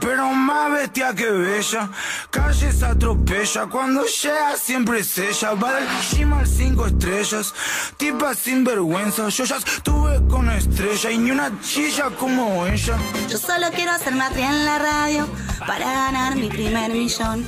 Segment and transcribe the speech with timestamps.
[0.00, 1.88] pero más bestia que bella.
[2.30, 5.54] Calles atropella, cuando llega siempre es ella.
[5.54, 7.54] Va del gym al cinco estrellas,
[7.96, 9.28] tipa sin vergüenza.
[9.30, 12.98] Yo ya estuve con estrella y ni una chilla como ella.
[13.30, 15.26] Yo solo quiero hacer matria en la radio
[15.66, 17.46] para ganar mi primer millón.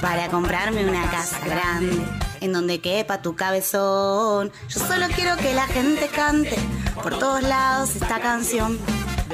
[0.00, 2.02] Para comprarme una casa grande
[2.40, 4.50] en donde quepa tu cabezón.
[4.68, 6.56] Yo solo quiero que la gente cante
[7.02, 8.78] por todos lados esta canción.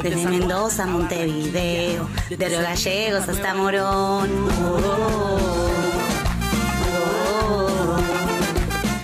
[0.09, 4.31] Desde Mendoza a Montevideo, de los gallegos hasta Morón.
[7.43, 7.97] Oh.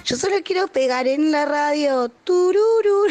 [0.05, 2.09] Yo solo quiero pegar en la radio.
[2.09, 3.09] Turururu.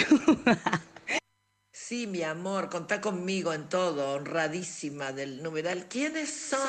[1.73, 5.87] Sí, mi amor, contá conmigo en todo, honradísima del numeral.
[5.89, 6.59] ¿Quiénes son?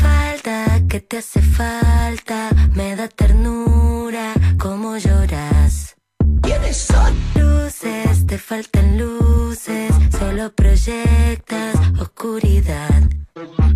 [0.00, 5.96] Falta que te hace falta, me da ternura, cómo lloras.
[6.42, 7.12] ¿Quiénes son?
[7.34, 12.90] Luces, te faltan luces, solo proyectas oscuridad.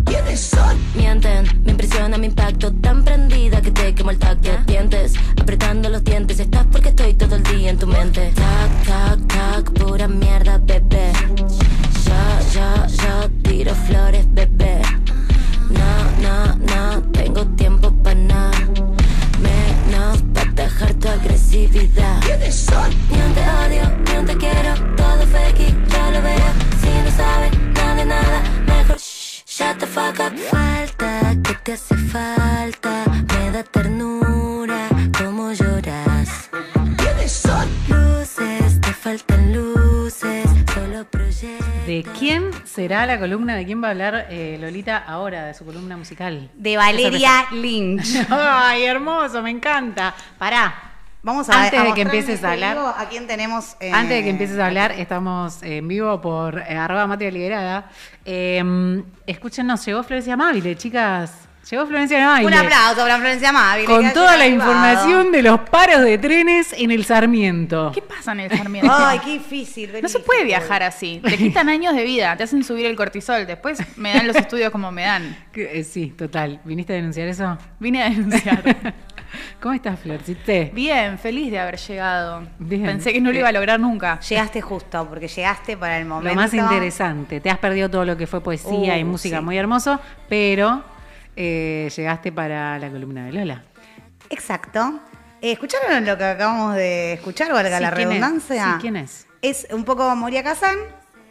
[0.05, 0.77] ¿Quiénes son?
[0.95, 4.49] Mienten, me impresiona mi impacto tan prendida que te quemo el tacto.
[4.65, 8.33] Dientes, apretando los dientes, estás porque estoy todo el día en tu mente.
[8.35, 11.13] Tac, tac, tac, pura mierda, bebé.
[12.05, 14.81] Yo, yo, yo tiro flores, bebé.
[15.69, 17.96] No, no, no tengo tiempo
[21.65, 22.19] tu agresividad.
[22.21, 22.89] ¿Quiénes son?
[23.09, 26.51] Ni un te odio, ni un te quiero, todo fake, ya lo veo.
[26.81, 30.37] Si no sabes nada de nada, mejor shh, shut the fuck up.
[30.51, 36.49] Falta que te hace falta, me da ternura, cómo lloras.
[36.97, 37.67] ¿Quiénes son?
[37.87, 41.67] Luces, te faltan luces, solo proyectos.
[41.87, 43.55] ¿De quién será la columna?
[43.55, 46.49] ¿De quién va a hablar eh, Lolita ahora de su columna musical?
[46.53, 48.25] De Valeria Lynch.
[48.29, 50.13] Ay, hermoso, me encanta.
[50.37, 50.86] Pará.
[51.27, 53.75] Vamos a Antes de que empieces a hablar- vivo ¿A quién tenemos?
[53.81, 57.89] eh, Antes de que empieces a hablar, estamos en vivo por eh, arroba Matria Liberada.
[58.23, 61.33] Eh, escúchenos, llegó Florencia Amabile, chicas.
[61.69, 62.47] Llegó Florencia Amabile.
[62.47, 63.87] Un aplauso para Florencia Amabile.
[63.87, 67.91] Con toda la información de los paros de trenes en el Sarmiento.
[67.93, 68.89] ¿Qué pasa en el Sarmiento?
[68.97, 69.91] Ay, qué difícil.
[70.01, 71.19] No se puede viajar así.
[71.21, 73.45] Te quitan años de vida, te hacen subir el cortisol.
[73.45, 75.35] Después me dan los estudios como me dan.
[75.55, 76.61] Eh, Sí, total.
[76.63, 77.57] ¿Viniste a denunciar eso?
[77.81, 78.63] Vine a denunciar.
[79.61, 80.71] ¿Cómo estás, Florcite?
[80.73, 82.47] Bien, feliz de haber llegado.
[82.59, 82.83] Bien.
[82.85, 84.19] Pensé que no lo iba a lograr nunca.
[84.21, 86.29] Llegaste justo, porque llegaste para el momento.
[86.29, 89.43] Lo más interesante, te has perdido todo lo que fue poesía Uh, y música sí.
[89.43, 89.99] muy hermoso,
[90.29, 90.83] pero
[91.35, 93.63] eh, llegaste para la columna de Lola.
[94.29, 94.99] Exacto.
[95.41, 98.07] Eh, ¿Escucharon lo que acabamos de escuchar, valga Sí, la ¿quién es?
[98.19, 98.63] redundancia?
[98.73, 99.27] Sí, ¿quién es?
[99.41, 100.77] Es un poco Moria Kazan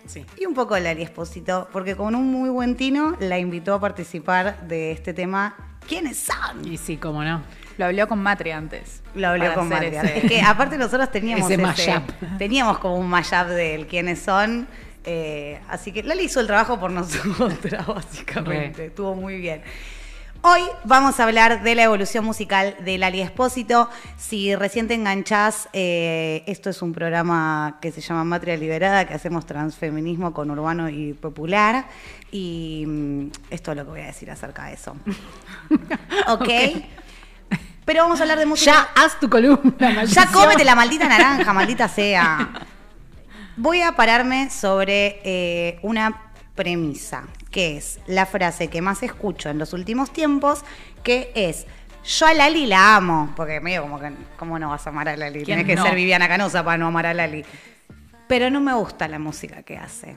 [0.07, 0.25] Sí.
[0.39, 4.61] y un poco Lali Espósito, porque con un muy buen tino la invitó a participar
[4.69, 5.57] de este tema.
[5.89, 6.65] ¿Quiénes son?
[6.65, 7.43] Y sí, cómo no.
[7.79, 9.03] Lo habló con Matri antes.
[9.15, 10.03] Lo habló con Matria.
[10.03, 12.01] ese- Es que aparte nosotros teníamos Ese ese-
[12.39, 14.67] teníamos como un mashup del quiénes son.
[15.05, 18.87] eh, así que Lali hizo el trabajo por nosotras, básicamente.
[18.87, 19.63] Estuvo muy bien.
[20.43, 23.89] Hoy vamos a hablar de la evolución musical de Lali Espósito.
[24.17, 29.15] Si recién te enganchás, eh, esto es un programa que se llama Matria Liberada, que
[29.15, 31.87] hacemos transfeminismo con urbano y popular.
[32.31, 34.95] Y mm, esto es lo que voy a decir acerca de eso.
[36.29, 36.49] ¿Ok?
[37.87, 38.73] Pero vamos a hablar de música.
[38.73, 42.51] Ya haz tu columna, Ya cómete la maldita naranja, maldita sea.
[43.57, 49.59] Voy a pararme sobre eh, una premisa, que es la frase que más escucho en
[49.59, 50.65] los últimos tiempos,
[51.05, 51.67] que es,
[52.05, 55.17] yo a Lali la amo, porque medio como que, ¿cómo no vas a amar a
[55.17, 55.45] Lali?
[55.45, 55.85] ¿Quién Tienes que no?
[55.85, 57.45] ser Viviana Canosa para no amar a Lali.
[58.29, 60.17] Pero no me gusta la música que hace.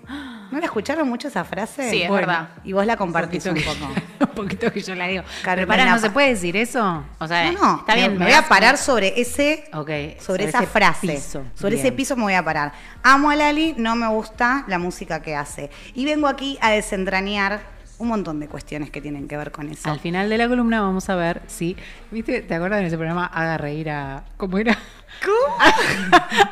[0.52, 1.92] ¿No la escucharon mucho esa frase?
[1.92, 2.50] Sí, es verdad.
[2.64, 3.94] Y vos la compartís un poquito poco.
[3.94, 5.24] que- un poquito que yo la digo.
[5.44, 7.03] Carmen Pero pará, ¿no se puede decir eso?
[7.20, 8.18] O sea, No, no, está bien.
[8.18, 11.08] Me voy a parar sobre ese, sobre, sobre esa ese frase.
[11.08, 11.44] piso.
[11.53, 12.74] Sobre ese piso me voy a parar.
[13.03, 15.70] Amo a Lali, no me gusta la música que hace.
[15.94, 17.62] Y vengo aquí a desentrañar
[18.00, 19.91] un montón de cuestiones que tienen que ver con eso.
[19.91, 21.76] Al final de la columna vamos a ver si,
[22.12, 22.41] ¿viste?
[22.41, 24.78] ¿Te acuerdas de ese programa Haga reír a ¿cómo era?
[25.24, 25.57] ¿Cómo?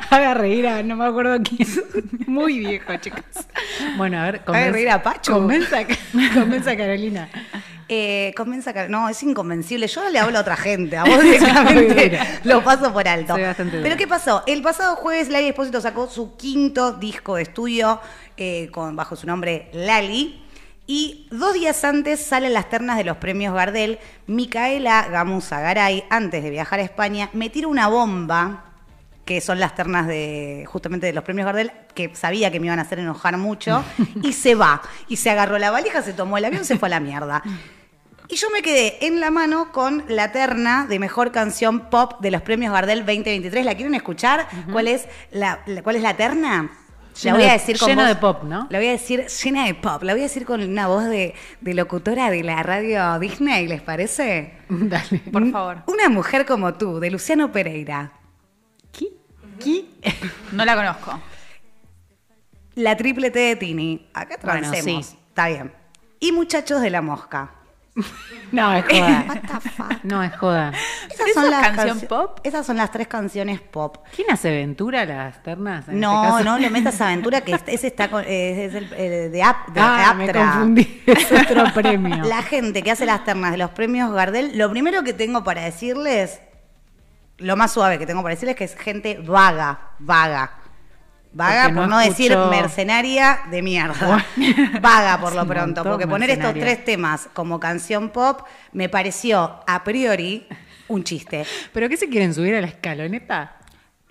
[0.10, 1.68] Haga reír a no me acuerdo quién.
[2.28, 3.22] Muy viejo, chicos.
[3.98, 5.34] Bueno, a ver, Haga reír a Pacho.
[5.34, 5.78] Convenza,
[6.34, 7.30] convenza a Carolina.
[7.90, 9.88] Eh, convenza no, es inconvencible.
[9.88, 13.36] Yo le hablo a otra gente, a vos directamente lo paso por alto.
[13.36, 13.98] Pero.
[13.98, 14.44] ¿qué pasó?
[14.46, 18.02] El pasado jueves Lali Espósito sacó su quinto disco de estudio
[18.36, 20.44] eh, con, bajo su nombre Lali.
[20.90, 24.00] Y dos días antes salen las ternas de los premios Gardel.
[24.26, 28.67] Micaela Gamusa Garay, antes de viajar a España, me tira una bomba
[29.28, 32.80] que son las ternas de justamente de los premios Gardel, que sabía que me iban
[32.80, 33.84] a hacer enojar mucho,
[34.24, 34.82] y se va.
[35.08, 37.44] Y se agarró la valija, se tomó el avión, se fue a la mierda.
[38.30, 42.32] Y yo me quedé en la mano con la terna de mejor canción pop de
[42.32, 43.64] los premios Gardel 2023.
[43.66, 44.48] ¿La quieren escuchar?
[44.72, 46.64] ¿Cuál, es la, la- ¿Cuál es la terna?
[46.64, 48.68] La Lleno voy a de- decir con voz- de pop, ¿no?
[48.70, 50.04] La voy a decir llena de pop.
[50.04, 53.82] La voy a decir con una voz de, de locutora de la radio Disney, ¿les
[53.82, 54.54] parece?
[54.70, 55.20] Dale.
[55.32, 55.78] Por favor.
[55.88, 58.12] Una mujer como tú, de Luciano Pereira.
[60.52, 61.20] No la conozco.
[62.76, 64.08] La triple T de Tini.
[64.14, 65.06] Acá Bueno, transemos.
[65.08, 65.18] sí.
[65.30, 65.74] Está bien.
[66.20, 67.52] Y muchachos de la mosca.
[68.50, 69.26] No, es joda.
[69.28, 70.04] What the fuck?
[70.04, 70.72] No, es joda.
[71.12, 72.40] Esas ¿Eso es canción cancio- pop?
[72.46, 73.98] Esas son las tres canciones pop.
[74.16, 75.90] ¿Quién hace Ventura las ternas?
[75.90, 76.44] en No, este caso?
[76.46, 79.68] no le metas aventura, que este- ese está con, eh, es el, eh, de, Ap-
[79.74, 80.46] de Ah, me Aptra.
[80.54, 81.04] confundí.
[81.08, 82.24] Es otro premio.
[82.24, 85.64] La gente que hace las ternas de los premios Gardel, lo primero que tengo para
[85.64, 86.40] decirles,
[87.38, 90.52] lo más suave que tengo para decirles, que es gente vaga, vaga.
[91.34, 94.26] Vaga, no por no decir mercenaria de mierda.
[94.82, 98.42] Vaga por lo Es pronto, porque poner estos tres temas como canción pop
[98.72, 100.48] me pareció a priori
[100.88, 101.46] un chiste.
[101.74, 103.54] ¿Pero qué se quieren subir a la escaloneta?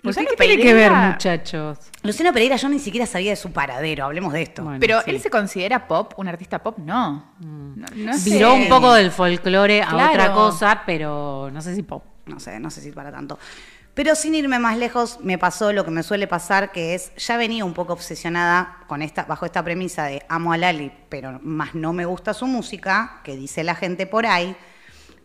[0.01, 1.79] ¿Por qué, Luciano ¿Qué tiene que ver, muchachos?
[2.03, 4.63] Luciano Pereira yo ni siquiera sabía de su paradero, hablemos de esto.
[4.63, 5.09] Bueno, Pero sí.
[5.09, 7.33] él se considera pop, un artista pop, no.
[7.39, 7.79] Mm.
[7.79, 8.29] No, no sé.
[8.29, 10.11] Viró un poco del folclore a Claro.
[10.11, 12.05] otra cosa, pero no sé si pop.
[12.27, 13.37] No sé, no sé si para tanto.
[13.93, 17.35] Pero sin irme más lejos, me pasó lo que me suele pasar, que es, ya
[17.35, 21.73] venía un poco obsesionada con esta, bajo esta premisa de amo a Lali, pero más
[21.73, 24.55] no me gusta su música, que dice la gente por ahí.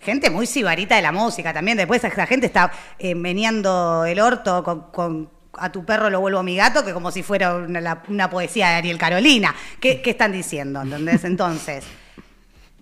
[0.01, 1.77] Gente muy sibarita de la música también.
[1.77, 6.57] Después esa gente está eh, meneando el orto con, a tu perro lo vuelvo mi
[6.57, 9.55] gato, que como si fuera una, la- una poesía de Ariel Carolina.
[9.81, 10.81] ¿Qué, qué están diciendo?
[10.81, 11.25] ¿Entendés?
[11.25, 11.85] Entonces,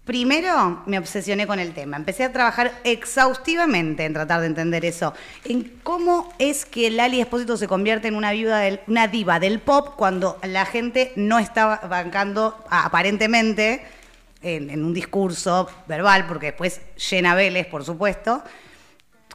[0.05, 1.97] Primero me obsesioné con el tema.
[1.97, 5.14] Empecé a trabajar exhaustivamente en tratar de entender eso.
[5.44, 9.61] En cómo es que Lali Espósito se convierte en una, viuda del- una diva del
[9.61, 13.82] pop cuando la gente no estaba bancando aparentemente
[14.43, 16.81] en, en un discurso verbal, porque después
[17.11, 18.43] llena Vélez, por supuesto.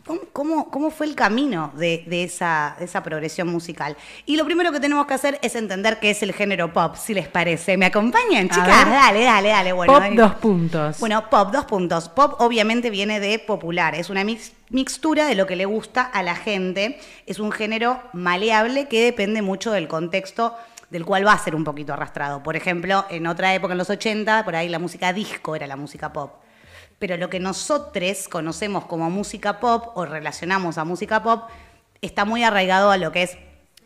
[0.06, 3.97] ¿Cómo, cómo, cómo fue el camino de, de esa, de esa progresión musical?
[4.25, 7.13] Y lo primero que tenemos que hacer es entender qué es el género pop, si
[7.13, 7.75] les parece.
[7.77, 8.68] ¿Me acompañan, chicas?
[8.89, 9.74] Dale, dale, dale.
[9.74, 11.00] Bueno, pop, dos puntos.
[11.00, 12.09] bueno, pop, dos puntos.
[12.09, 16.21] Pop obviamente viene de popular, es una mix- mixtura de lo que le gusta a
[16.21, 17.00] la gente.
[17.25, 20.56] Es un género maleable que depende mucho del contexto
[20.91, 22.44] del cual va a ser un poquito arrastrado.
[22.44, 25.75] Por ejemplo, en otra época, en los 80, por ahí la música disco era la
[25.77, 26.33] música pop.
[27.00, 31.50] Pero lo que nosotros conocemos como música pop o relacionamos a música pop
[32.01, 33.38] está muy arraigado a lo que es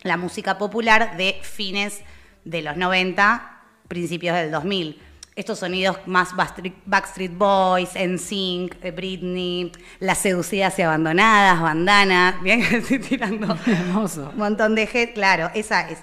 [0.04, 2.02] la música popular de fines
[2.46, 5.02] de los 90, principios del 2000.
[5.36, 12.78] Estos sonidos más Backstreet, Boys, NSYNC, eh, Britney, Las Seducidas y Abandonadas, Bandana, bien que
[12.78, 14.32] estoy tirando Hermoso.
[14.32, 16.00] un montón de gente, claro, esa es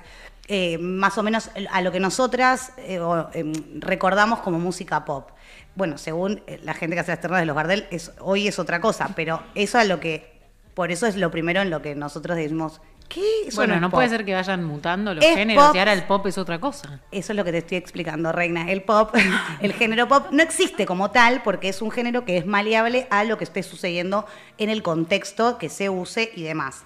[0.49, 3.01] eh, más o menos a lo que nosotras eh,
[3.35, 5.31] em, recordamos como música pop.
[5.77, 8.59] Bueno, según eh, la gente que hace las ternas de los Gardel, es, hoy es
[8.59, 10.41] otra cosa, pero eso es lo que,
[10.75, 13.43] por eso es lo primero en lo que nosotros decimos, ¿qué?
[13.47, 15.77] Eso bueno, es no puede ser que vayan mutando los Es géneros pop.
[15.77, 17.01] y ahora el pop es otra cosa.
[17.13, 18.71] Eso es lo que te estoy explicando, Reina.
[18.71, 19.15] El pop,
[19.61, 23.25] el género pop, no existe como tal porque es un género que es maleable a
[23.25, 24.27] lo que esté sucediendo
[24.57, 26.85] en el contexto que se use y demás.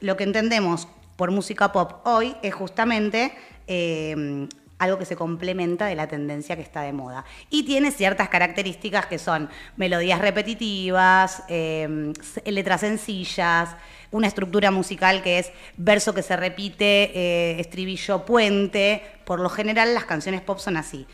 [0.00, 0.86] Lo que entendemos
[1.16, 3.34] por música pop hoy es justamente
[3.66, 4.46] eh,
[4.80, 7.24] algo que se complementa de la tendencia que está de moda.
[7.50, 13.76] Y tiene ciertas características que son melodías repetitivas, s- letras sencillas,
[14.10, 19.02] una estructura musical que es verso que se repite, eh, estribillo puente.
[19.24, 21.06] Por lo general las canciones pop son así.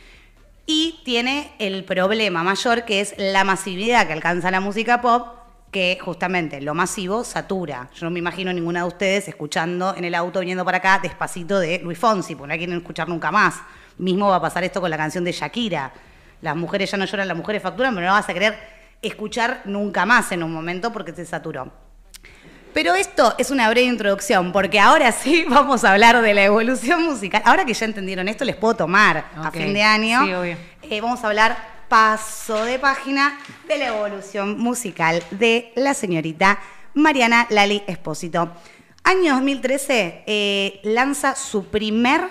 [0.65, 5.36] Y tiene el problema mayor que es la masividad que alcanza la música pop,
[5.77, 7.91] que justamente lo masivo satura.
[7.93, 11.61] Yo no me imagino ninguna de ustedes escuchando en el auto viniendo para acá despacito
[11.61, 13.57] de Luis Fonsi, porque no la quieren escuchar nunca más.
[13.99, 15.93] Mismo va a pasar esto con la canción de Shakira.
[16.41, 18.59] Las mujeres ya no lloran, las mujeres facturan, pero no vas a querer
[19.03, 21.71] escuchar nunca más en un momento porque se saturó.
[22.73, 27.05] Pero esto es una breve introducción, porque ahora sí vamos a hablar de la evolución
[27.05, 27.43] musical.
[27.45, 30.25] Ahora que ya entendieron esto, les puedo tomar a fin de año.
[30.25, 30.57] Sí, obvio.
[30.85, 33.39] Eh, vamos a hablar paso de página
[33.69, 36.59] de la evolución musical de la señorita
[36.95, 38.51] Mariana Lali Espósito.
[39.05, 42.29] Año 2013 eh, lanza su primer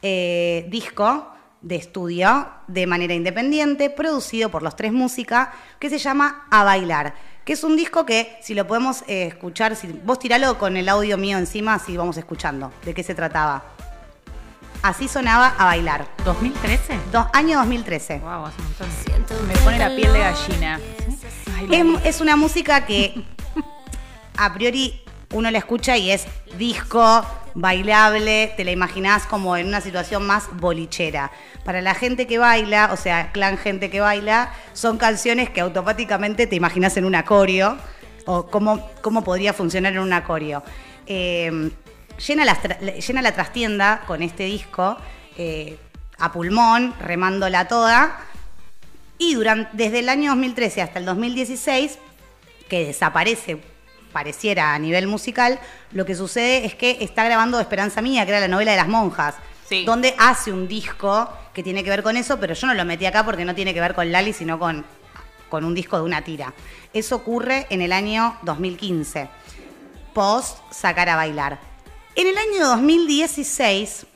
[0.00, 1.30] eh, disco
[1.60, 7.14] de estudio de manera independiente, producido por los Tres Música, que se llama A Bailar,
[7.44, 11.18] que es un disco que, si lo podemos eh, escuchar, vos tiralo con el audio
[11.18, 13.73] mío encima, así vamos escuchando de qué se trataba.
[14.84, 16.06] Así sonaba A Bailar.
[16.26, 17.00] ¿2013?
[17.10, 18.18] Do- año 2013.
[18.18, 19.48] Wow, hace un montón.
[19.48, 20.78] Me pone la piel de gallina.
[22.04, 23.24] Es una música que
[24.36, 26.26] a priori uno la escucha y es
[26.58, 27.24] disco,
[27.54, 31.30] bailable, te la imaginás como en una situación más bolichera.
[31.64, 36.46] Para la gente que baila, o sea, clan gente que baila, son canciones que automáticamente
[36.46, 37.78] te imaginas en un acorio
[38.26, 40.62] o cómo, cómo podría funcionar en un acorio.
[41.06, 41.70] Eh,
[42.18, 44.96] llena, tra- llena la trastienda con este disco
[45.36, 45.78] eh,
[46.18, 48.18] a pulmón, remándola toda.
[49.18, 51.98] Y durante, desde el año 2013 hasta el 2016,
[52.68, 53.58] que desaparece,
[54.12, 55.58] pareciera a nivel musical,
[55.92, 58.88] lo que sucede es que está grabando Esperanza Mía, que era la novela de las
[58.88, 59.34] monjas,
[59.68, 59.84] Sí.
[59.86, 63.06] donde hace un disco que tiene que ver con eso, pero yo no lo metí
[63.06, 64.84] acá porque no tiene que ver con Lali, sino con,
[65.48, 66.52] con un disco de una tira.
[66.92, 69.28] Eso ocurre en el año 2015,
[70.12, 71.58] post sacar a bailar.
[72.16, 74.06] En el año 2016,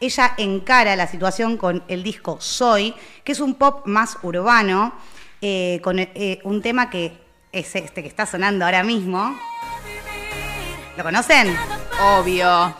[0.00, 4.92] ella encara la situación con el disco Soy, que es un pop más urbano,
[5.40, 7.16] eh, con eh, un tema que
[7.52, 9.38] es este que está sonando ahora mismo.
[10.96, 11.56] ¿Lo conocen?
[12.00, 12.74] Obvio.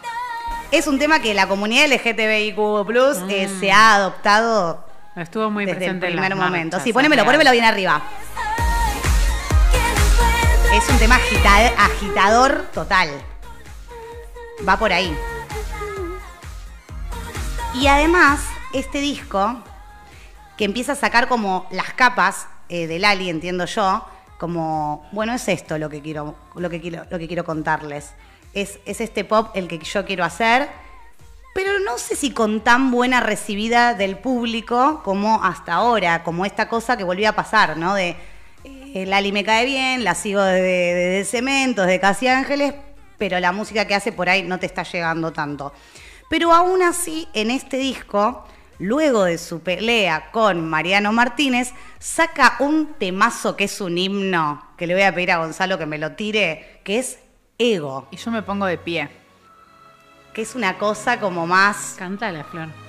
[0.72, 2.58] Es un tema que la comunidad LGTBIQ
[3.30, 6.76] eh, se ha adoptado Estuvo muy desde el en primer momento.
[6.76, 8.02] marchas, Sí, ponémelo, ponémelo bien arriba.
[10.74, 13.08] Es un tema agita- agitador total.
[14.66, 15.16] Va por ahí.
[17.74, 18.40] Y además,
[18.72, 19.62] este disco,
[20.56, 24.04] que empieza a sacar como las capas eh, del Ali, entiendo yo,
[24.38, 28.14] como, bueno, es esto lo que quiero, lo que quiero, lo que quiero contarles.
[28.54, 30.68] Es, es este pop el que yo quiero hacer,
[31.54, 36.68] pero no sé si con tan buena recibida del público como hasta ahora, como esta
[36.68, 37.94] cosa que volvió a pasar, ¿no?
[37.94, 38.16] De
[38.64, 42.74] eh, Lali me cae bien, la sigo de, de, de Cementos, de Casi Ángeles,
[43.18, 45.72] pero la música que hace por ahí no te está llegando tanto.
[46.28, 48.46] Pero aún así, en este disco,
[48.78, 54.86] luego de su pelea con Mariano Martínez, saca un temazo que es un himno, que
[54.86, 57.18] le voy a pedir a Gonzalo que me lo tire, que es
[57.58, 59.08] Ego, Y yo me pongo de pie.
[60.34, 61.94] que es una cosa como más...
[61.96, 62.85] Cántala, Flor.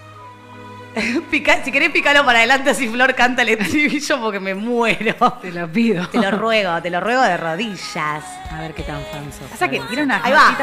[1.32, 5.16] Pica- si querés picarlo para adelante así Flor canta el estribillo porque me muero.
[5.42, 6.08] Te lo pido.
[6.10, 8.24] Te lo ruego, te lo ruego de rodillas.
[8.52, 9.50] A ver qué tan fan sos.
[9.52, 10.56] Pasa que tiene unas Ahí va.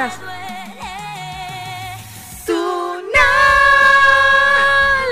[2.47, 3.31] Tú no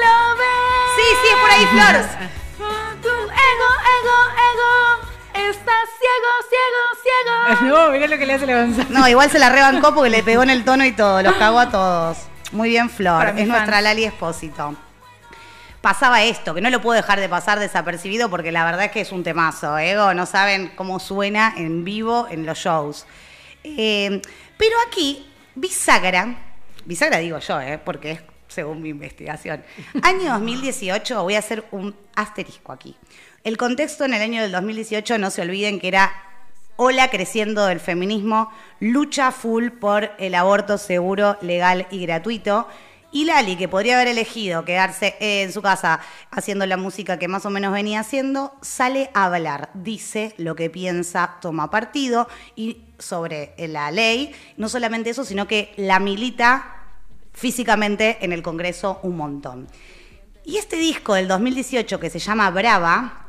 [0.03, 0.91] lo ves.
[0.97, 2.05] Sí, sí, es por ahí, Flor.
[3.03, 4.19] Tu ego, ego,
[4.51, 5.49] ego.
[5.51, 7.77] Estás ciego, ciego, ciego.
[7.77, 8.67] No, mirá lo que le hace la.
[8.91, 11.59] No, igual se la rebancó porque le pegó en el tono y todo, los cagó
[11.61, 12.19] a todos.
[12.53, 13.29] Muy bien, Flor.
[13.37, 13.81] Es nuestra.
[13.81, 14.75] Lali Espósito.
[15.83, 19.01] Pasaba esto, que no lo puedo dejar de pasar desapercibido porque la verdad es que
[19.03, 19.77] es un temazo.
[19.77, 23.05] Ego, no saben cómo suena en vivo en los shows.
[23.65, 24.23] Eh,
[24.57, 26.37] pero aquí, bisagra,
[26.85, 28.23] bisagra digo yo, eh, porque es
[28.53, 29.65] según mi investigación.
[30.03, 32.97] Año 2018, voy a hacer un asterisco aquí.
[33.45, 36.13] El contexto en el año del 2018, no se olviden que era
[36.77, 42.69] ola creciendo del feminismo, lucha full por el aborto seguro, legal y gratuito.
[43.15, 46.01] Y Lali, que podría haber elegido quedarse en su casa
[46.31, 50.71] haciendo la música que más o menos venía haciendo, sale a hablar, dice lo que
[50.71, 52.27] piensa, toma partido
[52.57, 54.35] y sobre la ley.
[54.57, 56.85] No solamente eso, sino que la milita
[57.35, 59.69] físicamente en el Congreso un montón.
[60.45, 63.27] Y este disco del 2018 que se llama Brava,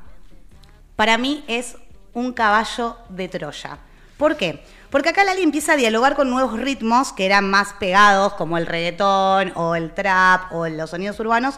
[0.95, 1.75] para mí es
[2.13, 3.79] un caballo de Troya.
[4.17, 4.63] ¿Por qué?
[4.93, 8.67] Porque acá Lali empieza a dialogar con nuevos ritmos que eran más pegados, como el
[8.67, 11.55] reggaetón o el trap o los sonidos urbanos,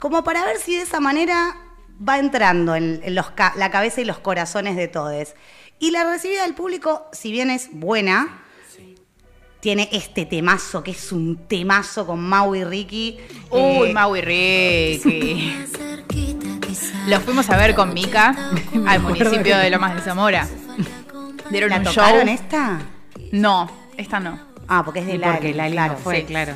[0.00, 1.56] como para ver si de esa manera
[2.06, 5.34] va entrando en, en los ca- la cabeza y los corazones de todos.
[5.78, 8.42] Y la recibida del público, si bien es buena,
[9.60, 13.16] tiene este temazo, que es un temazo con Mau y Ricky.
[13.50, 15.56] Uy, Eh, Mau y Ricky.
[17.06, 18.34] Los fuimos a ver con Mica
[18.88, 20.48] al municipio de Lomas de Zamora.
[21.50, 21.94] Dieron ¿La un show.
[21.94, 22.80] tocaron esta?
[23.32, 24.38] No, esta no.
[24.68, 25.32] Ah, porque es de Lali.
[25.34, 26.24] porque Lali claro, no fue, sí.
[26.24, 26.54] claro.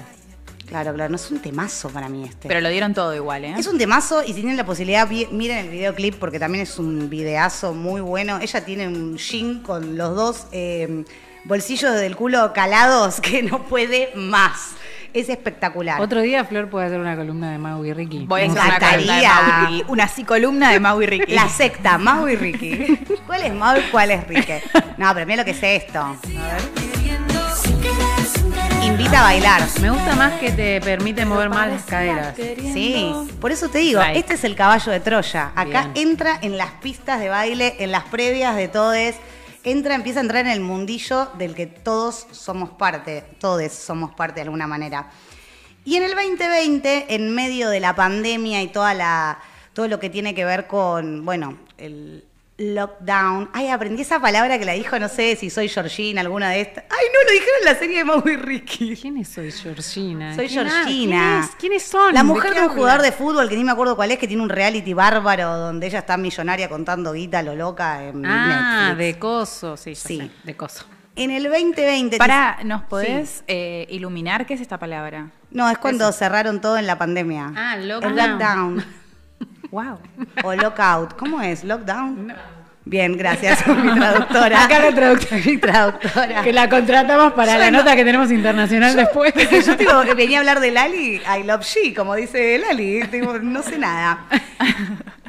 [0.66, 2.49] Claro, claro, no es un temazo para mí este.
[2.49, 3.54] Pero lo dieron todo igual, ¿eh?
[3.56, 7.09] Es un temazo y si tienen la posibilidad, miren el videoclip porque también es un
[7.09, 8.38] videazo muy bueno.
[8.40, 11.04] Ella tiene un jean con los dos eh,
[11.45, 14.73] bolsillos del culo calados que no puede más.
[15.13, 16.01] Es espectacular.
[16.01, 18.27] Otro día Flor puede hacer una columna de Mau y Ricky.
[18.27, 19.29] Voy a hacer una columna de.
[19.29, 19.85] Mau y Ricky.
[19.89, 21.33] Una sí columna de Mau y Ricky.
[21.33, 22.99] La secta, Mau y Ricky.
[23.27, 24.53] ¿Cuál es Mau y cuál es Ricky?
[24.97, 26.01] No, pero mira lo que es esto.
[26.01, 26.87] A ver.
[28.83, 29.63] Invita a bailar.
[29.81, 32.35] Me gusta más que te permite mover más las caderas.
[32.37, 35.51] Sí, por eso te digo, este es el caballo de Troya.
[35.55, 36.09] Acá Bien.
[36.09, 39.17] entra en las pistas de baile, en las previas de todes,
[39.66, 44.37] entra, empieza a entrar en el mundillo del que todos somos parte, todos somos parte
[44.37, 45.11] de alguna manera.
[45.85, 49.40] Y en el 2020, en medio de la pandemia y toda la,
[49.73, 52.25] todo lo que tiene que ver con, bueno, el
[52.59, 53.51] lockdown.
[53.53, 56.85] Ay, aprendí esa palabra que la dijo, no sé si soy Georgina, alguna de estas.
[56.89, 58.97] Ay, no, lo dijeron en la serie de Mau y Ricky.
[58.97, 60.35] ¿Quién es Soy Georgina?
[60.35, 60.85] Soy ¿Quién- Georgina.
[60.87, 61.57] ¿quién es?
[61.57, 62.15] ¿Quiénes son?
[62.15, 64.19] La ¿De mujer qué de un jugador de fútbol que ni me acuerdo cuál es,
[64.19, 68.25] que tiene un reality bárbaro donde ella está millonaria contando guita a lo loca en
[68.25, 68.99] Ah, Netflix.
[68.99, 70.19] de Coso, sí, Sí.
[70.19, 70.85] sé, de Coso.
[71.15, 72.19] En el 2020...
[72.19, 75.31] Para, ¿nos podés eh, iluminar qué es esta palabra?
[75.51, 77.53] No, es cuando cerraron todo en la pandemia.
[77.57, 78.85] Ah, El lockdown.
[79.70, 79.99] Wow.
[80.44, 81.16] o lockout.
[81.16, 81.64] ¿Cómo es?
[81.64, 82.32] ¿Lockdown?
[82.88, 84.64] Bien, gracias, mi traductora.
[84.64, 85.40] Acá la traductora.
[85.44, 86.42] mi traductora.
[86.42, 89.35] Que la contratamos para Yo la no- nota que tenemos internacional después.
[89.66, 93.62] Yo digo, venía a hablar de Lali, I love she, como dice Lali, digo, no
[93.64, 94.26] sé nada.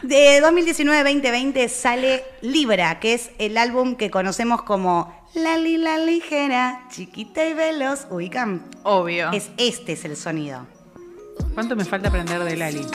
[0.04, 7.44] De 2019-2020 sale Libra, que es el álbum que conocemos como Lali la ligera, chiquita
[7.44, 8.06] y veloz.
[8.12, 8.62] Ubican.
[8.84, 9.32] Obvio.
[9.32, 10.66] Es este es el sonido.
[11.56, 12.86] ¿Cuánto me falta aprender de Lali?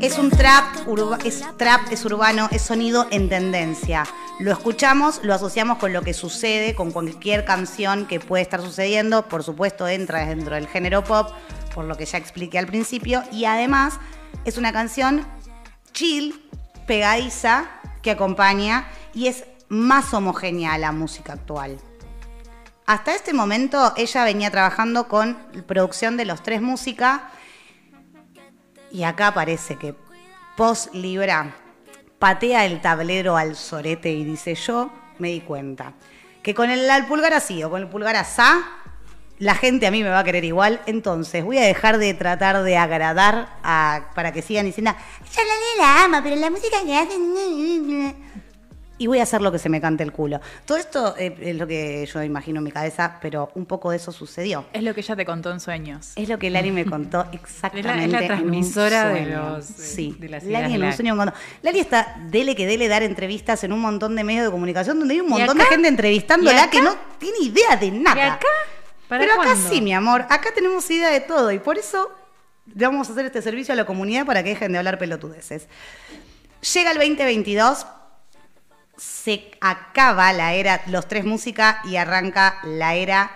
[0.00, 4.04] Es un trap, urba- es trap, es urbano, es sonido en tendencia.
[4.38, 9.28] Lo escuchamos, lo asociamos con lo que sucede, con cualquier canción que puede estar sucediendo.
[9.28, 11.30] Por supuesto, entra dentro del género pop,
[11.74, 13.22] por lo que ya expliqué al principio.
[13.32, 13.98] Y además,
[14.44, 15.26] es una canción
[15.92, 16.48] chill,
[16.86, 17.66] pegadiza,
[18.02, 21.78] que acompaña y es más homogénea a la música actual.
[22.86, 27.30] Hasta este momento, ella venía trabajando con producción de los tres música
[28.94, 29.92] y acá parece que
[30.56, 31.52] post Libra
[32.20, 35.94] patea el tablero al sorete y dice, yo me di cuenta
[36.44, 38.62] que con el, pulgar así o con el pulgar asá,
[39.38, 42.62] la gente a mí me va a querer igual, entonces voy a dejar de tratar
[42.62, 44.92] de agradar a- para que sigan diciendo,
[45.34, 45.42] yo
[45.78, 47.14] la, ama, pero la música que hace...
[48.96, 50.40] Y voy a hacer lo que se me cante el culo.
[50.64, 53.96] Todo esto eh, es lo que yo imagino en mi cabeza, pero un poco de
[53.96, 54.66] eso sucedió.
[54.72, 56.12] Es lo que ella te contó en sueños.
[56.14, 58.04] Es lo que Lali me contó exactamente.
[58.04, 61.32] Es la en un transmisora de los- Sí, de las ideas en un sueño contó.
[61.62, 65.14] Lali está dele que dele dar entrevistas en un montón de medios de comunicación donde
[65.14, 68.16] hay un ¿Y montón de gente ¿Y entrevistándola que no tiene idea de nada.
[68.16, 68.46] ¿Y acá?
[69.08, 70.22] ¿Para Pero acá sí, mi amor.
[70.30, 72.10] Acá tenemos idea de todo y por eso
[72.72, 75.68] le vamos a hacer este servicio a la comunidad para que dejen de hablar pelotudeces.
[76.74, 77.86] Llega el 2022,
[78.96, 83.30] se acaba la era Los Tres Música y arranca la era,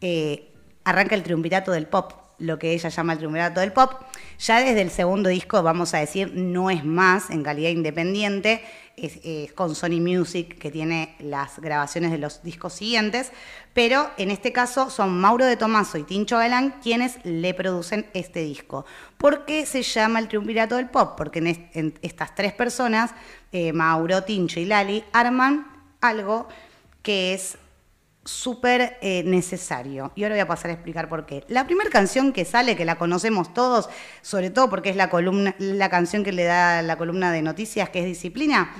[0.00, 0.52] eh,
[0.84, 4.02] arranca el triunvirato del pop, lo que ella llama el triunvirato del pop.
[4.38, 8.64] Ya desde el segundo disco, vamos a decir, no es más en calidad independiente,
[8.96, 13.32] es, con Sony Music, que tiene las grabaciones de los discos siguientes,
[13.72, 18.40] pero en este caso son Mauro de Tomaso y Tincho Galán quienes le producen este
[18.40, 18.84] disco.
[19.18, 21.14] ¿Por qué se llama el triunvirato del pop?
[21.16, 21.38] Porque
[21.74, 23.12] en estas tres personas,
[23.52, 25.66] eh, Mauro, Tincho y Lali, arman
[26.00, 26.48] algo
[27.02, 27.58] que es
[28.24, 30.12] súper eh, necesario.
[30.14, 31.44] Y ahora voy a pasar a explicar por qué.
[31.48, 33.88] La primera canción que sale, que la conocemos todos,
[34.22, 37.90] sobre todo porque es la, columna, la canción que le da la columna de noticias,
[37.90, 38.72] que es Disciplina,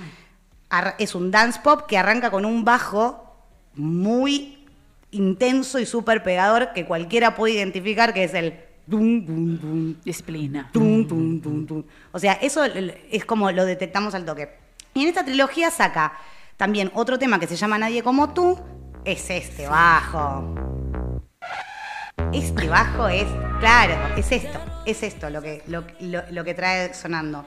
[0.97, 3.35] es un dance pop que arranca con un bajo
[3.75, 4.65] muy
[5.11, 8.59] intenso y súper pegador que cualquiera puede identificar, que es el...
[8.87, 10.69] dum, dum, dum, Disciplina.
[12.11, 14.49] O sea, eso es como lo detectamos al toque.
[14.93, 16.13] Y en esta trilogía saca
[16.57, 18.57] también otro tema que se llama Nadie como tú.
[19.05, 20.55] Es este bajo.
[22.33, 23.25] Este bajo es,
[23.59, 27.45] claro, es esto, es esto lo que, lo, lo- lo que trae sonando.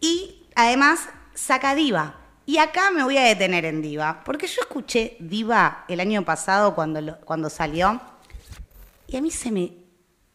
[0.00, 2.16] Y además saca Diva.
[2.44, 6.74] Y acá me voy a detener en Diva, porque yo escuché Diva el año pasado
[6.74, 8.00] cuando, cuando salió
[9.06, 9.72] y a mí se me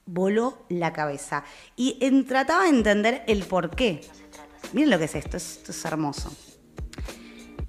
[0.05, 1.43] voló la cabeza.
[1.75, 4.01] Y trataba de entender el por qué.
[4.73, 6.33] Miren lo que es esto, esto es hermoso.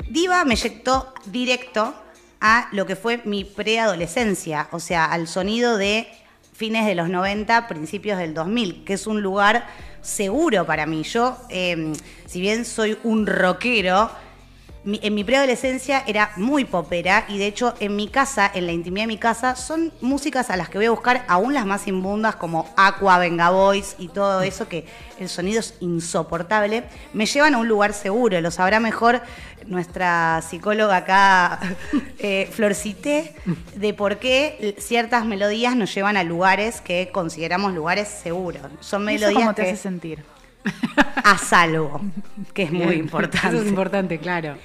[0.08, 1.94] Diva me inyectó directo
[2.40, 6.09] a lo que fue mi preadolescencia, o sea, al sonido de
[6.53, 9.66] fines de los 90, principios del 2000, que es un lugar
[10.03, 11.03] seguro para mí.
[11.03, 11.92] Yo, eh,
[12.27, 14.11] si bien soy un rockero,
[14.84, 18.72] mi- en mi preadolescencia era muy popera y de hecho en mi casa, en la
[18.72, 21.86] intimidad de mi casa, son músicas a las que voy a buscar aún las más
[21.88, 24.86] inmundas como Aqua, Venga Boys y todo eso que
[25.18, 29.20] el sonido es insoportable, me llevan a un lugar seguro, lo sabrá mejor
[29.66, 31.58] nuestra psicóloga acá,
[32.18, 33.34] eh, Florcité,
[33.74, 38.62] de por qué ciertas melodías nos llevan a lugares que consideramos lugares seguros.
[38.80, 40.24] Son ¿Y eso melodías cómo te que hace sentir?
[41.25, 42.01] A salvo,
[42.55, 43.49] que es muy importante.
[43.57, 44.57] Eso es importante, claro.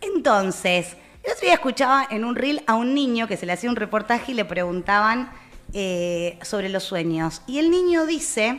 [0.00, 3.70] Entonces, el otro día escuchaba en un reel a un niño que se le hacía
[3.70, 5.30] un reportaje y le preguntaban
[5.72, 7.42] eh, sobre los sueños.
[7.46, 8.58] Y el niño dice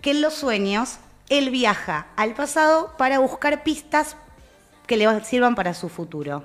[0.00, 4.16] que en los sueños él viaja al pasado para buscar pistas
[4.86, 6.42] que le sirvan para su futuro.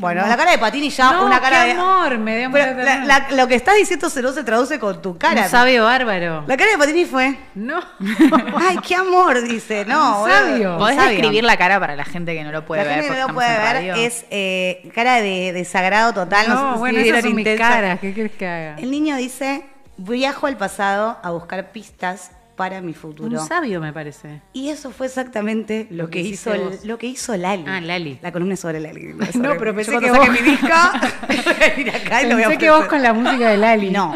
[0.00, 1.80] Bueno, la cara de Patini ya No, una cara qué de.
[1.80, 5.00] amor, me dio Pero la- la- lo que estás diciendo se no se traduce con
[5.02, 5.42] tu cara.
[5.42, 6.44] Un sabio bárbaro.
[6.46, 7.38] La cara de Patini fue.
[7.54, 7.80] No.
[8.68, 9.84] Ay, qué amor, dice.
[9.84, 10.78] No, Un sabio.
[10.78, 11.10] ¿Podés sabio.
[11.12, 12.94] describir la cara para la gente que no lo puede la ver?
[13.02, 16.48] gente que no lo puede ver es eh, cara de desagrado total.
[16.48, 18.00] No, sé No, si bueno, esas son mis caras.
[18.00, 18.76] ¿Qué quieres que haga?
[18.76, 19.64] El niño dice,
[19.96, 23.40] viajo al pasado a buscar pistas para mi futuro.
[23.40, 24.42] Un sabio, me parece.
[24.52, 26.84] Y eso fue exactamente lo, Lo que, hizo, vos.
[26.84, 27.64] lo que hizo Lali.
[27.66, 28.18] Ah, Lali.
[28.20, 29.14] La columna sobre Lali.
[29.14, 30.66] no es No, sobre pero pensé que vos- mi disco,
[31.26, 33.56] voy a venir acá y lo voy a Pensé que vos con la música de
[33.56, 33.90] Lali.
[33.90, 34.14] No.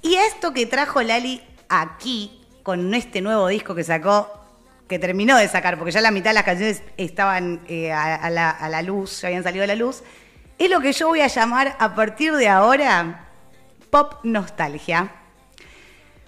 [0.00, 4.30] Y esto que trajo Lali aquí, con este nuevo disco que sacó,
[4.86, 8.30] que terminó de sacar, porque ya la mitad de las canciones estaban eh, a, a
[8.30, 10.04] la, a la luz, ya habían salido a la luz,
[10.56, 13.26] es lo que yo voy a llamar a partir de ahora
[13.90, 15.10] pop nostalgia.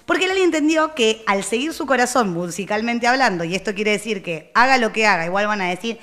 [0.06, 4.50] Porque Lali entendió que al seguir su corazón musicalmente hablando, y esto quiere decir que
[4.54, 5.98] haga lo que haga, igual van a decir,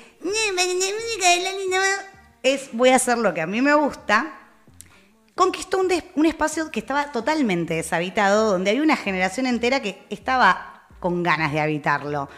[2.42, 4.38] es voy a hacer lo que a mí me gusta,
[5.34, 10.86] conquistó un, un espacio que estaba totalmente deshabitado, donde había una generación entera que estaba
[10.98, 12.28] con ganas de habitarlo.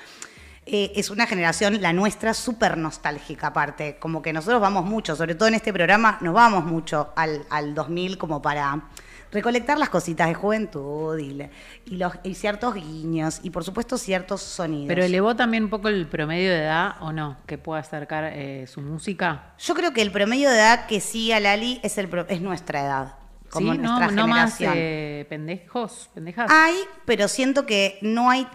[0.65, 5.35] Eh, es una generación, la nuestra, súper nostálgica aparte, como que nosotros vamos mucho, sobre
[5.35, 8.89] todo en este programa, nos vamos mucho al, al 2000 como para
[9.33, 11.51] recolectar las cositas de juventud y, le-
[11.87, 14.87] y los, y ciertos guiños y por supuesto ciertos sonidos.
[14.89, 17.39] Pero elevó también un poco el promedio de edad, ¿o no?
[17.47, 19.55] Que pueda acercar eh, su música.
[19.59, 22.83] Yo creo que el promedio de edad que sigue a Lali es, el, es nuestra
[22.83, 23.15] edad.
[23.51, 24.73] Como sí, no, nuestra no más generación.
[24.79, 26.51] eh, pendejos, pendejas.
[26.51, 28.47] Hay, pero siento que no hay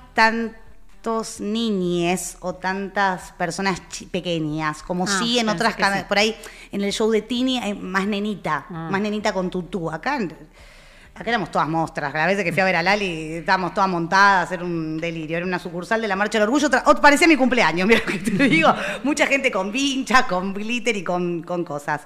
[1.02, 3.82] tantos niñes o tantas personas
[4.12, 5.82] pequeñas como Ah, sí en otras sí.
[6.08, 6.36] por ahí
[6.72, 8.90] en el show de Tini hay más nenita, Ah.
[8.92, 9.90] más nenita con tutú.
[9.92, 10.16] Acá
[11.16, 14.40] acá éramos todas mostras, la vez que fui a ver a Lali estábamos todas montadas,
[14.40, 17.28] a hacer un delirio, era una sucursal de la Marcha del Orgullo, otra- ot- parecía
[17.28, 21.42] mi cumpleaños, mira lo que te digo, mucha gente con vincha, con glitter y con,
[21.44, 22.02] con cosas.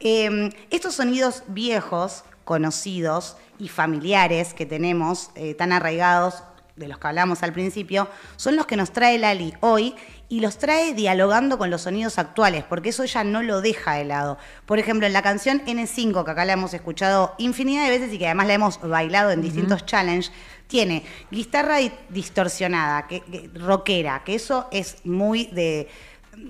[0.00, 6.42] Eh, estos sonidos viejos, conocidos y familiares que tenemos, eh, tan arraigados,
[6.76, 9.94] de los que hablamos al principio, son los que nos trae Lali hoy
[10.28, 14.04] y los trae dialogando con los sonidos actuales, porque eso ya no lo deja de
[14.06, 14.38] lado.
[14.64, 18.18] Por ejemplo, en la canción N5, que acá la hemos escuchado infinidad de veces y
[18.18, 20.32] que además la hemos bailado en distintos challenges,
[20.66, 25.88] tiene guitarra di- distorsionada, que, que- rockera, que eso es muy de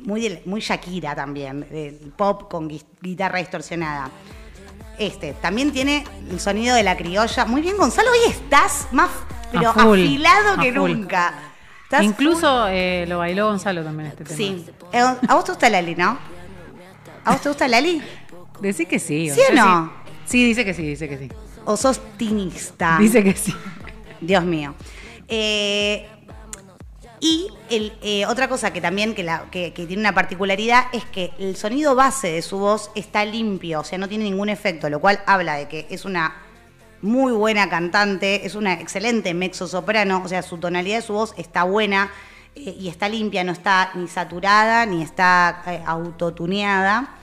[0.05, 4.11] muy, de- muy Shakira también, el pop con gui- guitarra distorsionada.
[4.99, 7.45] Este, también tiene el sonido de la criolla.
[7.45, 9.11] Muy bien, Gonzalo, hoy estás más
[9.53, 11.35] pero A full, afilado que nunca.
[11.85, 14.37] Estás Incluso eh, lo bailó Gonzalo también este tema.
[14.37, 14.65] Sí.
[14.93, 16.19] Eh, ¿A vos te gusta Lali, no?
[17.25, 18.03] ¿A vos te gusta Lali?
[18.61, 19.29] Decí que sí.
[19.31, 19.93] ¿Sí o no?
[20.05, 20.13] Sí.
[20.25, 21.29] Sí, dice que sí, dice que sí.
[21.65, 22.97] ¿O sos tinista?
[22.99, 23.55] Dice que sí.
[24.21, 24.75] Dios mío.
[25.29, 26.09] Eh,
[27.25, 32.33] y eh, otra cosa que también que, tiene una particularidad es que el sonido base
[32.33, 35.69] de su voz está limpio, o sea, no tiene ningún efecto, lo cual habla de
[35.69, 36.35] que es una
[37.01, 41.33] muy buena cantante, es una excelente mezzo soprano, o sea, su tonalidad de su voz
[41.37, 42.11] está buena
[42.57, 47.15] eh, y está limpia, no está ni saturada ni está eh, autotuneada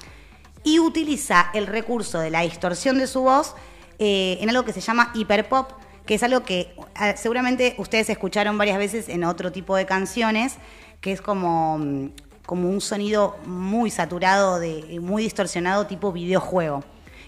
[0.64, 3.54] y utiliza el recurso de la distorsión de su voz
[4.02, 5.74] en algo que se llama hiperpop,
[6.10, 10.56] que es algo que eh, seguramente ustedes escucharon varias veces en otro tipo de canciones,
[11.02, 12.10] que es como, mm,
[12.48, 16.84] como un sonido muy saturado, de, muy distorsionado tipo videojuego,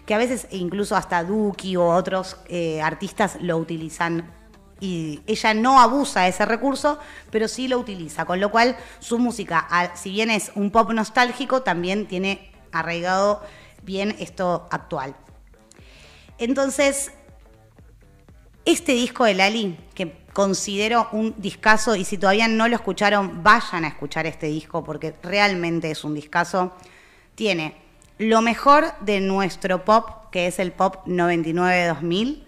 [0.08, 4.28] que a veces incluso hasta Duki o otros eh, artistas lo utilizan
[4.80, 6.98] y ella no abusa de ese recurso,
[7.30, 11.62] pero sí lo utiliza, con lo cual su música, si bien es un pop nostálgico,
[11.62, 13.44] también tiene arraigado
[13.84, 15.16] bien esto actual.
[16.40, 17.12] Entonces,
[18.66, 23.86] este disco de Lali, que considero un discazo, y si todavía no lo escucharon, vayan
[23.86, 26.74] a escuchar este disco, porque realmente es un discazo,
[27.36, 27.76] tiene
[28.18, 32.44] lo mejor de nuestro pop, que es el pop 99-2000,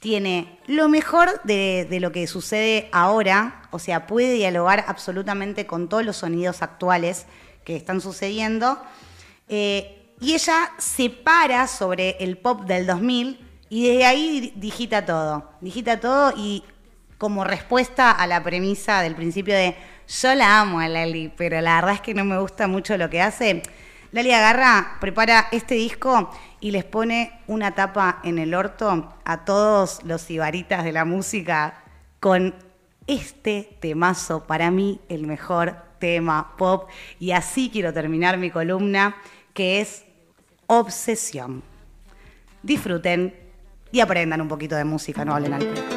[0.00, 6.04] tiene lo mejor de, lo que sucede ahora, o sea, puede dialogar absolutamente con todos
[6.04, 7.26] los sonidos actuales
[7.64, 8.82] que están sucediendo.
[9.48, 13.41] Eh, y ella se para sobre el pop del 2000
[13.72, 15.48] y desde ahí di- digita todo.
[15.62, 16.62] Digita todo y
[17.16, 19.74] como respuesta a la premisa del principio de
[20.20, 23.08] yo la amo a Lali, pero la verdad es que no me gusta mucho lo
[23.08, 23.62] que hace.
[24.10, 26.30] Lali agarra, prepara este disco
[26.60, 31.82] y les pone una tapa en el orto a todos los ibaritas de la música
[32.20, 32.54] con
[33.06, 36.90] este temazo, para mí el mejor tema pop.
[37.18, 39.16] Y así quiero terminar mi columna,
[39.54, 40.04] que es
[40.66, 41.62] Obsesión.
[42.62, 43.34] Disfruten
[43.92, 45.91] y aprendan un poquito de música, no hablen al